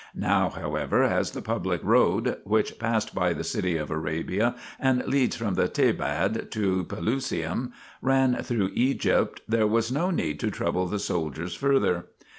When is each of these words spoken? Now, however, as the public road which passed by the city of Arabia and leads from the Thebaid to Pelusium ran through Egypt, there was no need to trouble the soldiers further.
Now, 0.15 0.49
however, 0.49 1.03
as 1.03 1.29
the 1.29 1.43
public 1.43 1.79
road 1.83 2.37
which 2.43 2.79
passed 2.79 3.13
by 3.13 3.33
the 3.33 3.43
city 3.43 3.77
of 3.77 3.91
Arabia 3.91 4.55
and 4.79 5.05
leads 5.05 5.35
from 5.35 5.53
the 5.53 5.67
Thebaid 5.67 6.49
to 6.49 6.85
Pelusium 6.85 7.71
ran 8.01 8.33
through 8.41 8.71
Egypt, 8.73 9.43
there 9.47 9.67
was 9.67 9.91
no 9.91 10.09
need 10.09 10.39
to 10.39 10.49
trouble 10.49 10.87
the 10.87 10.97
soldiers 10.97 11.53
further. 11.53 12.07